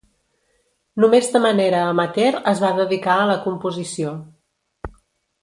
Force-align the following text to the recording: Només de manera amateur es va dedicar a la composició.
Només 1.03 1.27
de 1.35 1.41
manera 1.43 1.81
amateur 1.89 2.39
es 2.53 2.63
va 2.65 2.73
dedicar 2.81 3.19
a 3.19 3.29
la 3.33 3.37
composició. 3.45 4.17